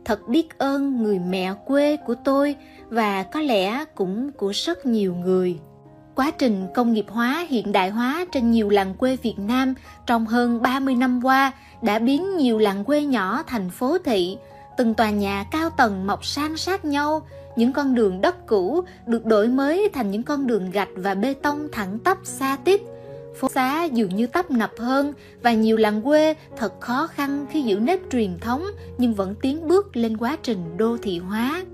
Thật 0.04 0.28
biết 0.28 0.58
ơn 0.58 1.02
người 1.02 1.18
mẹ 1.18 1.54
quê 1.66 1.96
của 1.96 2.14
tôi 2.24 2.56
và 2.88 3.22
có 3.22 3.40
lẽ 3.40 3.84
cũng 3.94 4.32
của 4.32 4.52
rất 4.54 4.86
nhiều 4.86 5.14
người. 5.14 5.58
Quá 6.18 6.30
trình 6.30 6.66
công 6.74 6.92
nghiệp 6.92 7.06
hóa 7.08 7.46
hiện 7.48 7.72
đại 7.72 7.90
hóa 7.90 8.24
trên 8.32 8.50
nhiều 8.50 8.68
làng 8.68 8.94
quê 8.94 9.16
Việt 9.16 9.38
Nam 9.38 9.74
trong 10.06 10.26
hơn 10.26 10.62
30 10.62 10.94
năm 10.94 11.24
qua 11.24 11.52
đã 11.82 11.98
biến 11.98 12.36
nhiều 12.36 12.58
làng 12.58 12.84
quê 12.84 13.04
nhỏ 13.04 13.42
thành 13.46 13.70
phố 13.70 13.98
thị, 13.98 14.36
từng 14.76 14.94
tòa 14.94 15.10
nhà 15.10 15.44
cao 15.50 15.70
tầng 15.70 16.06
mọc 16.06 16.24
san 16.24 16.56
sát 16.56 16.84
nhau, 16.84 17.26
những 17.56 17.72
con 17.72 17.94
đường 17.94 18.20
đất 18.20 18.46
cũ 18.46 18.84
được 19.06 19.24
đổi 19.24 19.48
mới 19.48 19.88
thành 19.92 20.10
những 20.10 20.22
con 20.22 20.46
đường 20.46 20.70
gạch 20.70 20.88
và 20.96 21.14
bê 21.14 21.34
tông 21.34 21.68
thẳng 21.72 21.98
tắp 21.98 22.18
xa 22.24 22.56
tít. 22.64 22.80
Phố 23.40 23.48
xá 23.48 23.84
dường 23.84 24.16
như 24.16 24.26
tấp 24.26 24.50
nập 24.50 24.70
hơn 24.78 25.12
và 25.42 25.52
nhiều 25.52 25.76
làng 25.76 26.02
quê 26.02 26.34
thật 26.56 26.80
khó 26.80 27.06
khăn 27.06 27.46
khi 27.50 27.62
giữ 27.62 27.78
nếp 27.78 28.00
truyền 28.10 28.38
thống 28.40 28.64
nhưng 28.98 29.14
vẫn 29.14 29.34
tiến 29.42 29.68
bước 29.68 29.96
lên 29.96 30.16
quá 30.16 30.36
trình 30.42 30.76
đô 30.76 30.96
thị 31.02 31.18
hóa. 31.18 31.64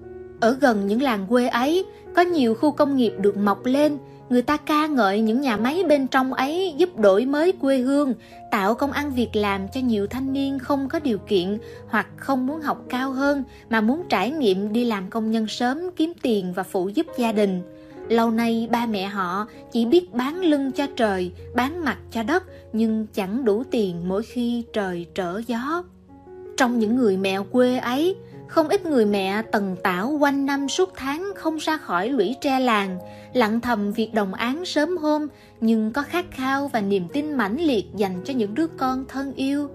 Ở 0.41 0.57
gần 0.61 0.87
những 0.87 1.03
làng 1.03 1.27
quê 1.29 1.49
ấy, 1.49 1.85
có 2.17 2.23
nhiều 2.23 2.55
khu 2.55 2.71
công 2.71 2.97
nghiệp 2.97 3.13
được 3.19 3.37
mọc 3.37 3.65
lên, 3.65 3.99
người 4.35 4.43
ta 4.43 4.57
ca 4.57 4.87
ngợi 4.87 5.21
những 5.21 5.41
nhà 5.41 5.57
máy 5.57 5.85
bên 5.89 6.07
trong 6.07 6.33
ấy 6.33 6.75
giúp 6.77 6.99
đổi 6.99 7.27
mới 7.27 7.53
quê 7.53 7.79
hương, 7.79 8.15
tạo 8.51 8.75
công 8.75 8.93
ăn 8.93 9.15
việc 9.15 9.37
làm 9.37 9.69
cho 9.69 9.81
nhiều 9.81 10.07
thanh 10.07 10.33
niên 10.33 10.59
không 10.59 10.89
có 10.89 10.99
điều 10.99 11.19
kiện 11.19 11.59
hoặc 11.89 12.07
không 12.17 12.47
muốn 12.47 12.61
học 12.61 12.85
cao 12.89 13.13
hơn 13.13 13.45
mà 13.71 13.81
muốn 13.81 14.03
trải 14.09 14.31
nghiệm 14.31 14.73
đi 14.73 14.85
làm 14.85 15.11
công 15.11 15.31
nhân 15.31 15.47
sớm 15.47 15.91
kiếm 15.97 16.13
tiền 16.23 16.53
và 16.53 16.63
phụ 16.63 16.89
giúp 16.89 17.07
gia 17.19 17.33
đình. 17.33 17.63
Lâu 18.09 18.31
nay 18.31 18.69
ba 18.71 18.87
mẹ 18.87 19.05
họ 19.05 19.47
chỉ 19.73 19.87
biết 19.87 20.15
bán 20.15 20.41
lưng 20.41 20.73
cho 20.73 20.87
trời, 20.97 21.33
bán 21.55 21.85
mặt 21.85 21.99
cho 22.11 22.23
đất 22.23 22.43
nhưng 22.73 23.07
chẳng 23.15 23.45
đủ 23.45 23.63
tiền 23.71 24.09
mỗi 24.09 24.23
khi 24.23 24.65
trời 24.73 25.07
trở 25.15 25.41
gió. 25.47 25.83
Trong 26.57 26.79
những 26.79 26.97
người 26.97 27.17
mẹ 27.17 27.39
quê 27.53 27.79
ấy, 27.79 28.17
không 28.47 28.69
ít 28.69 28.87
người 28.87 29.07
mẹ 29.07 29.43
tần 29.53 29.77
tảo 29.83 30.17
quanh 30.21 30.47
năm 30.47 30.69
suốt 30.69 30.93
tháng 30.97 31.33
không 31.37 31.57
ra 31.57 31.77
khỏi 31.77 32.09
lũy 32.09 32.37
tre 32.41 32.61
làng, 32.61 32.99
lặng 33.33 33.61
thầm 33.61 33.93
việc 33.93 34.15
đồng 34.15 34.35
án 34.35 34.65
sớm 34.65 34.97
hôm, 34.97 35.27
nhưng 35.61 35.93
có 35.93 36.03
khát 36.03 36.25
khao 36.31 36.69
và 36.69 36.81
niềm 36.81 37.09
tin 37.13 37.35
mãnh 37.35 37.61
liệt 37.61 37.87
dành 37.97 38.23
cho 38.25 38.35
những 38.35 38.55
đứa 38.55 38.67
con 38.67 39.05
thân 39.09 39.35
yêu. 39.35 39.69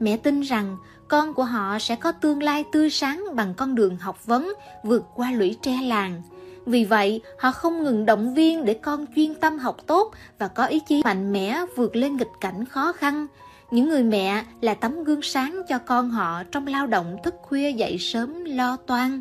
Mẹ 0.00 0.16
tin 0.16 0.40
rằng 0.40 0.76
con 1.08 1.34
của 1.34 1.44
họ 1.44 1.78
sẽ 1.78 1.96
có 1.96 2.12
tương 2.12 2.42
lai 2.42 2.64
tươi 2.72 2.90
sáng 2.90 3.24
bằng 3.34 3.54
con 3.56 3.74
đường 3.74 3.96
học 3.96 4.26
vấn 4.26 4.52
vượt 4.82 5.04
qua 5.14 5.30
lũy 5.30 5.56
tre 5.62 5.78
làng. 5.82 6.22
Vì 6.66 6.84
vậy, 6.84 7.20
họ 7.38 7.50
không 7.50 7.84
ngừng 7.84 8.06
động 8.06 8.34
viên 8.34 8.64
để 8.64 8.74
con 8.74 9.06
chuyên 9.16 9.34
tâm 9.34 9.58
học 9.58 9.76
tốt 9.86 10.12
và 10.38 10.48
có 10.48 10.66
ý 10.66 10.80
chí 10.80 11.02
mạnh 11.04 11.32
mẽ 11.32 11.64
vượt 11.76 11.96
lên 11.96 12.16
nghịch 12.16 12.32
cảnh 12.40 12.64
khó 12.64 12.92
khăn, 12.92 13.26
những 13.70 13.88
người 13.88 14.02
mẹ 14.02 14.44
là 14.60 14.74
tấm 14.74 15.04
gương 15.04 15.22
sáng 15.22 15.62
cho 15.68 15.78
con 15.78 16.10
họ 16.10 16.42
trong 16.44 16.66
lao 16.66 16.86
động 16.86 17.16
thức 17.24 17.34
khuya 17.42 17.72
dậy 17.72 17.98
sớm 17.98 18.44
lo 18.44 18.76
toan. 18.76 19.20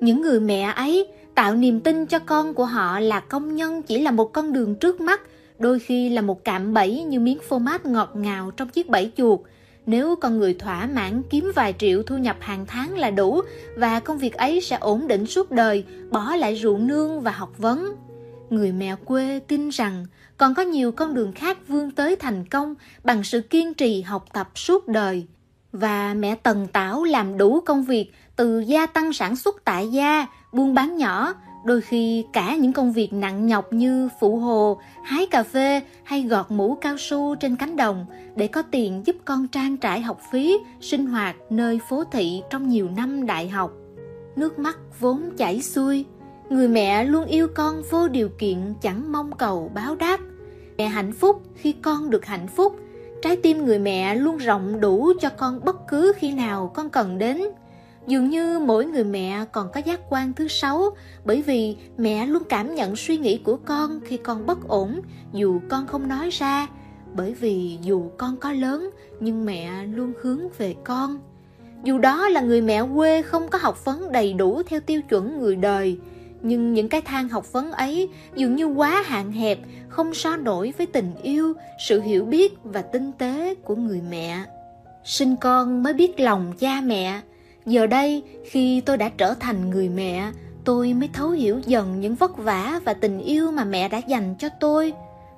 Những 0.00 0.22
người 0.22 0.40
mẹ 0.40 0.72
ấy 0.76 1.06
tạo 1.34 1.54
niềm 1.54 1.80
tin 1.80 2.06
cho 2.06 2.18
con 2.18 2.54
của 2.54 2.64
họ 2.64 3.00
là 3.00 3.20
công 3.20 3.56
nhân 3.56 3.82
chỉ 3.82 4.00
là 4.00 4.10
một 4.10 4.32
con 4.32 4.52
đường 4.52 4.74
trước 4.74 5.00
mắt, 5.00 5.20
đôi 5.58 5.78
khi 5.78 6.08
là 6.08 6.22
một 6.22 6.44
cạm 6.44 6.74
bẫy 6.74 7.02
như 7.02 7.20
miếng 7.20 7.38
phô 7.48 7.58
mát 7.58 7.86
ngọt 7.86 8.10
ngào 8.14 8.50
trong 8.50 8.68
chiếc 8.68 8.88
bẫy 8.88 9.12
chuột. 9.16 9.40
Nếu 9.86 10.16
con 10.16 10.38
người 10.38 10.54
thỏa 10.54 10.86
mãn 10.86 11.22
kiếm 11.30 11.52
vài 11.54 11.74
triệu 11.78 12.02
thu 12.02 12.18
nhập 12.18 12.36
hàng 12.40 12.66
tháng 12.66 12.98
là 12.98 13.10
đủ 13.10 13.40
và 13.76 14.00
công 14.00 14.18
việc 14.18 14.34
ấy 14.34 14.60
sẽ 14.60 14.76
ổn 14.76 15.08
định 15.08 15.26
suốt 15.26 15.50
đời, 15.50 15.84
bỏ 16.10 16.36
lại 16.36 16.56
ruộng 16.56 16.86
nương 16.86 17.20
và 17.20 17.30
học 17.30 17.58
vấn. 17.58 17.94
Người 18.50 18.72
mẹ 18.72 18.96
quê 19.04 19.40
tin 19.48 19.68
rằng 19.68 20.06
còn 20.40 20.54
có 20.54 20.62
nhiều 20.62 20.92
con 20.92 21.14
đường 21.14 21.32
khác 21.32 21.58
vươn 21.68 21.90
tới 21.90 22.16
thành 22.16 22.44
công 22.44 22.74
bằng 23.04 23.24
sự 23.24 23.40
kiên 23.40 23.74
trì 23.74 24.02
học 24.02 24.24
tập 24.32 24.50
suốt 24.54 24.88
đời. 24.88 25.26
Và 25.72 26.14
mẹ 26.14 26.34
Tần 26.34 26.66
Tảo 26.72 27.04
làm 27.04 27.38
đủ 27.38 27.60
công 27.60 27.84
việc 27.84 28.12
từ 28.36 28.60
gia 28.60 28.86
tăng 28.86 29.12
sản 29.12 29.36
xuất 29.36 29.64
tại 29.64 29.88
gia, 29.88 30.26
buôn 30.52 30.74
bán 30.74 30.96
nhỏ, 30.96 31.34
đôi 31.64 31.80
khi 31.80 32.24
cả 32.32 32.56
những 32.56 32.72
công 32.72 32.92
việc 32.92 33.12
nặng 33.12 33.46
nhọc 33.46 33.72
như 33.72 34.08
phụ 34.20 34.38
hồ, 34.38 34.80
hái 35.04 35.26
cà 35.26 35.42
phê 35.42 35.82
hay 36.04 36.22
gọt 36.22 36.50
mũ 36.50 36.74
cao 36.74 36.96
su 36.98 37.34
trên 37.34 37.56
cánh 37.56 37.76
đồng 37.76 38.06
để 38.36 38.46
có 38.46 38.62
tiền 38.62 39.02
giúp 39.06 39.16
con 39.24 39.48
trang 39.48 39.76
trải 39.76 40.00
học 40.00 40.20
phí, 40.32 40.58
sinh 40.80 41.06
hoạt 41.06 41.36
nơi 41.50 41.80
phố 41.88 42.04
thị 42.04 42.42
trong 42.50 42.68
nhiều 42.68 42.88
năm 42.96 43.26
đại 43.26 43.48
học. 43.48 43.70
Nước 44.36 44.58
mắt 44.58 44.78
vốn 45.00 45.30
chảy 45.36 45.62
xuôi, 45.62 46.04
người 46.50 46.68
mẹ 46.68 47.04
luôn 47.04 47.24
yêu 47.24 47.48
con 47.54 47.82
vô 47.90 48.08
điều 48.08 48.28
kiện 48.38 48.74
chẳng 48.82 49.12
mong 49.12 49.32
cầu 49.38 49.70
báo 49.74 49.94
đáp 49.94 50.20
mẹ 50.80 50.88
hạnh 50.88 51.12
phúc 51.12 51.42
khi 51.54 51.74
con 51.82 52.10
được 52.10 52.24
hạnh 52.24 52.46
phúc. 52.48 52.76
Trái 53.22 53.36
tim 53.36 53.64
người 53.64 53.78
mẹ 53.78 54.14
luôn 54.14 54.36
rộng 54.36 54.80
đủ 54.80 55.12
cho 55.20 55.28
con 55.28 55.60
bất 55.64 55.76
cứ 55.88 56.12
khi 56.16 56.32
nào 56.32 56.72
con 56.74 56.90
cần 56.90 57.18
đến. 57.18 57.42
Dường 58.06 58.30
như 58.30 58.58
mỗi 58.58 58.84
người 58.84 59.04
mẹ 59.04 59.44
còn 59.52 59.68
có 59.72 59.80
giác 59.80 60.00
quan 60.10 60.32
thứ 60.32 60.48
sáu, 60.48 60.84
bởi 61.24 61.42
vì 61.42 61.76
mẹ 61.98 62.26
luôn 62.26 62.42
cảm 62.48 62.74
nhận 62.74 62.96
suy 62.96 63.18
nghĩ 63.18 63.38
của 63.38 63.56
con 63.56 64.00
khi 64.04 64.16
con 64.16 64.46
bất 64.46 64.68
ổn, 64.68 65.00
dù 65.32 65.60
con 65.68 65.86
không 65.86 66.08
nói 66.08 66.30
ra. 66.30 66.66
Bởi 67.14 67.34
vì 67.34 67.78
dù 67.82 68.10
con 68.18 68.36
có 68.36 68.52
lớn, 68.52 68.90
nhưng 69.20 69.44
mẹ 69.44 69.86
luôn 69.86 70.12
hướng 70.22 70.40
về 70.58 70.74
con. 70.84 71.18
Dù 71.84 71.98
đó 71.98 72.28
là 72.28 72.40
người 72.40 72.60
mẹ 72.60 72.82
quê 72.94 73.22
không 73.22 73.48
có 73.48 73.58
học 73.62 73.84
vấn 73.84 74.12
đầy 74.12 74.32
đủ 74.32 74.62
theo 74.66 74.80
tiêu 74.80 75.02
chuẩn 75.02 75.38
người 75.38 75.56
đời 75.56 75.98
nhưng 76.42 76.74
những 76.74 76.88
cái 76.88 77.00
thang 77.00 77.28
học 77.28 77.52
vấn 77.52 77.72
ấy 77.72 78.08
dường 78.36 78.56
như 78.56 78.66
quá 78.66 79.02
hạn 79.06 79.32
hẹp, 79.32 79.58
không 79.88 80.14
so 80.14 80.36
nổi 80.36 80.72
với 80.78 80.86
tình 80.86 81.12
yêu, 81.22 81.54
sự 81.88 82.00
hiểu 82.00 82.24
biết 82.24 82.54
và 82.64 82.82
tinh 82.82 83.12
tế 83.12 83.54
của 83.54 83.76
người 83.76 84.00
mẹ. 84.10 84.44
Sinh 85.04 85.36
con 85.36 85.82
mới 85.82 85.94
biết 85.94 86.20
lòng 86.20 86.52
cha 86.58 86.80
mẹ. 86.80 87.20
Giờ 87.66 87.86
đây, 87.86 88.22
khi 88.50 88.80
tôi 88.80 88.96
đã 88.96 89.08
trở 89.08 89.34
thành 89.34 89.70
người 89.70 89.88
mẹ, 89.88 90.30
tôi 90.64 90.92
mới 90.92 91.08
thấu 91.12 91.30
hiểu 91.30 91.60
dần 91.66 92.00
những 92.00 92.14
vất 92.14 92.36
vả 92.36 92.80
và 92.84 92.94
tình 92.94 93.18
yêu 93.18 93.50
mà 93.50 93.64
mẹ 93.64 93.88
đã 93.88 93.98
dành 93.98 94.34
cho 94.38 94.48
tôi. 94.60 94.92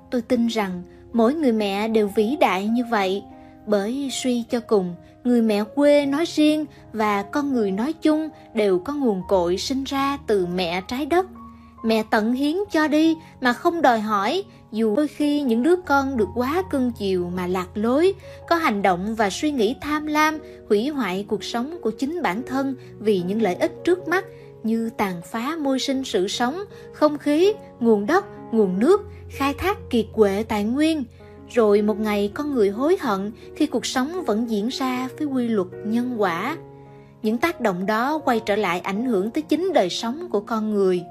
Tôi 0.09 0.21
tin 0.21 0.47
rằng 0.47 0.81
mỗi 1.13 1.33
người 1.33 1.51
mẹ 1.51 1.87
đều 1.87 2.07
vĩ 2.15 2.37
đại 2.39 2.67
như 2.67 2.85
vậy 2.89 3.23
bởi 3.67 4.09
suy 4.11 4.43
cho 4.49 4.59
cùng, 4.59 4.95
người 5.23 5.41
mẹ 5.41 5.63
quê 5.75 6.05
nói 6.05 6.25
riêng 6.25 6.65
và 6.93 7.23
con 7.23 7.53
người 7.53 7.71
nói 7.71 7.93
chung 7.93 8.29
đều 8.53 8.79
có 8.79 8.93
nguồn 8.93 9.21
cội 9.27 9.57
sinh 9.57 9.83
ra 9.83 10.17
từ 10.27 10.45
mẹ 10.45 10.81
trái 10.87 11.05
đất. 11.05 11.25
Mẹ 11.83 12.03
tận 12.11 12.33
hiến 12.33 12.55
cho 12.71 12.87
đi 12.87 13.15
mà 13.41 13.53
không 13.53 13.81
đòi 13.81 13.99
hỏi, 13.99 14.43
dù 14.71 14.95
đôi 14.95 15.07
khi 15.07 15.41
những 15.41 15.63
đứa 15.63 15.75
con 15.75 16.17
được 16.17 16.27
quá 16.35 16.63
cưng 16.69 16.91
chiều 16.91 17.31
mà 17.35 17.47
lạc 17.47 17.67
lối, 17.75 18.13
có 18.49 18.55
hành 18.55 18.81
động 18.81 19.15
và 19.15 19.29
suy 19.29 19.51
nghĩ 19.51 19.75
tham 19.81 20.05
lam, 20.05 20.39
hủy 20.69 20.87
hoại 20.87 21.25
cuộc 21.27 21.43
sống 21.43 21.77
của 21.81 21.91
chính 21.91 22.21
bản 22.21 22.41
thân 22.47 22.75
vì 22.99 23.21
những 23.21 23.41
lợi 23.41 23.55
ích 23.55 23.71
trước 23.83 24.07
mắt 24.07 24.25
như 24.63 24.89
tàn 24.97 25.21
phá 25.31 25.55
môi 25.59 25.79
sinh 25.79 26.03
sự 26.03 26.27
sống, 26.27 26.59
không 26.93 27.17
khí, 27.17 27.53
nguồn 27.79 28.05
đất, 28.05 28.25
nguồn 28.51 28.79
nước, 28.79 29.01
khai 29.29 29.53
thác 29.53 29.77
kiệt 29.89 30.05
quệ 30.13 30.43
tài 30.43 30.63
nguyên 30.63 31.03
rồi 31.49 31.81
một 31.81 31.99
ngày 31.99 32.31
con 32.33 32.53
người 32.53 32.69
hối 32.69 32.97
hận 33.01 33.31
khi 33.55 33.65
cuộc 33.65 33.85
sống 33.85 34.23
vẫn 34.25 34.49
diễn 34.49 34.67
ra 34.67 35.09
với 35.17 35.27
quy 35.27 35.47
luật 35.47 35.67
nhân 35.85 36.15
quả. 36.17 36.57
Những 37.23 37.37
tác 37.37 37.61
động 37.61 37.85
đó 37.85 38.21
quay 38.25 38.39
trở 38.39 38.55
lại 38.55 38.79
ảnh 38.79 39.05
hưởng 39.05 39.31
tới 39.31 39.41
chính 39.41 39.71
đời 39.73 39.89
sống 39.89 40.29
của 40.29 40.39
con 40.39 40.73
người. 40.73 41.03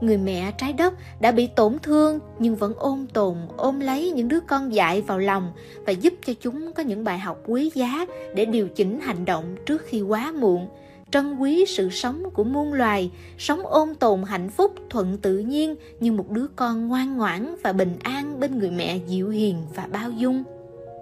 Người 0.00 0.16
mẹ 0.16 0.52
trái 0.58 0.72
đất 0.72 0.94
đã 1.20 1.32
bị 1.32 1.46
tổn 1.46 1.78
thương 1.82 2.18
nhưng 2.38 2.56
vẫn 2.56 2.74
ôn 2.76 3.06
tồn, 3.12 3.36
ôm 3.56 3.80
lấy 3.80 4.10
những 4.10 4.28
đứa 4.28 4.40
con 4.40 4.74
dại 4.74 5.02
vào 5.02 5.18
lòng 5.18 5.52
và 5.86 5.92
giúp 5.92 6.14
cho 6.26 6.32
chúng 6.40 6.72
có 6.72 6.82
những 6.82 7.04
bài 7.04 7.18
học 7.18 7.38
quý 7.46 7.70
giá 7.74 8.06
để 8.34 8.44
điều 8.44 8.68
chỉnh 8.68 9.00
hành 9.00 9.24
động 9.24 9.56
trước 9.66 9.82
khi 9.86 10.02
quá 10.02 10.32
muộn 10.32 10.68
trân 11.10 11.36
quý 11.38 11.64
sự 11.68 11.90
sống 11.90 12.22
của 12.34 12.44
muôn 12.44 12.72
loài, 12.72 13.10
sống 13.38 13.66
ôn 13.66 13.94
tồn 13.94 14.22
hạnh 14.22 14.50
phúc 14.50 14.74
thuận 14.90 15.18
tự 15.18 15.38
nhiên 15.38 15.74
như 16.00 16.12
một 16.12 16.30
đứa 16.30 16.46
con 16.56 16.88
ngoan 16.88 17.16
ngoãn 17.16 17.54
và 17.62 17.72
bình 17.72 17.96
an 18.02 18.40
bên 18.40 18.58
người 18.58 18.70
mẹ 18.70 18.98
dịu 19.06 19.28
hiền 19.28 19.56
và 19.74 19.88
bao 19.92 20.10
dung. 20.10 20.44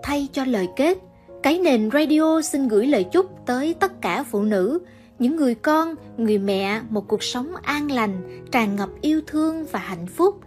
Thay 0.03 0.29
cho 0.33 0.45
lời 0.45 0.69
kết, 0.77 0.99
cái 1.43 1.59
nền 1.59 1.91
radio 1.91 2.43
xin 2.43 2.69
gửi 2.69 2.87
lời 2.87 3.05
chúc 3.05 3.47
tới 3.47 3.75
tất 3.75 4.01
cả 4.01 4.23
phụ 4.23 4.43
nữ, 4.43 4.79
những 5.19 5.37
người 5.37 5.55
con, 5.55 5.95
người 6.17 6.39
mẹ 6.39 6.81
một 6.91 7.09
cuộc 7.09 7.23
sống 7.23 7.57
an 7.63 7.91
lành, 7.91 8.43
tràn 8.53 8.77
ngập 8.77 8.91
yêu 9.01 9.21
thương 9.27 9.67
và 9.73 9.79
hạnh 9.79 10.07
phúc. 10.07 10.41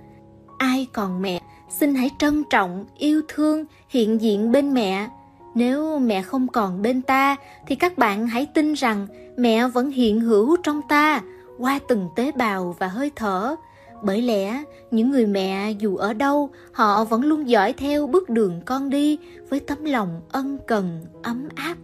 Ai 0.58 0.88
còn 0.94 1.22
mẹ, 1.22 1.42
xin 1.80 1.96
hãy 1.96 2.10
trân 2.20 2.44
trọng, 2.50 2.86
yêu 2.98 3.22
thương, 3.28 3.66
hiện 3.90 4.22
diện 4.22 4.52
bên 4.52 4.74
mẹ 4.74 5.10
nếu 5.56 6.00
mẹ 6.00 6.22
không 6.22 6.48
còn 6.48 6.82
bên 6.82 7.02
ta, 7.02 7.36
thì 7.68 7.76
các 7.76 7.98
bạn 7.98 8.28
hãy 8.28 8.46
tin 8.46 8.74
rằng 8.74 9.08
mẹ 9.38 9.68
vẫn 9.68 9.92
hiện 9.92 10.22
hữu 10.22 10.58
trong 10.64 10.82
ta 10.90 11.22
qua 11.58 11.80
từng 11.88 12.10
tế 12.16 12.32
bào 12.32 12.76
và 12.80 12.88
hơi 12.88 13.12
thở. 13.16 13.56
Bởi 14.04 14.22
lẽ, 14.22 14.64
những 14.92 15.12
người 15.12 15.26
mẹ 15.26 15.72
dù 15.72 15.96
ở 15.96 16.14
đâu, 16.14 16.50
họ 16.72 17.04
vẫn 17.04 17.26
luôn 17.26 17.50
dõi 17.50 17.74
theo 17.74 18.08
bước 18.08 18.30
đường 18.30 18.62
con 18.66 18.90
đi 18.90 19.18
với 19.50 19.60
tấm 19.60 19.86
lòng 19.86 20.22
ân 20.32 20.58
cần, 20.68 21.06
ấm 21.24 21.50
áp. 21.56 21.76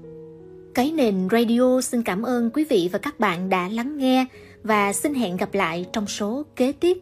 Cái 0.74 0.92
nền 0.92 1.28
radio 1.32 1.82
xin 1.82 2.04
cảm 2.04 2.24
ơn 2.24 2.50
quý 2.54 2.66
vị 2.70 2.90
và 2.94 3.00
các 3.00 3.20
bạn 3.20 3.50
đã 3.50 3.70
lắng 3.70 3.98
nghe 3.98 4.26
và 4.64 4.94
xin 4.94 5.14
hẹn 5.14 5.38
gặp 5.38 5.54
lại 5.54 5.86
trong 5.94 6.08
số 6.08 6.44
kế 6.56 6.72
tiếp. 6.72 6.98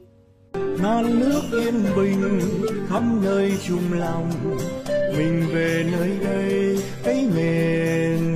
Non 0.83 1.19
nước 1.19 1.41
yên 1.51 1.83
bình 1.95 2.41
khắp 2.89 3.03
nơi 3.23 3.53
chung 3.67 3.93
lòng 3.93 4.29
mình 5.17 5.47
về 5.53 5.85
nơi 5.91 6.11
đây 6.23 6.77
ấy 7.03 7.27
miền 7.35 8.32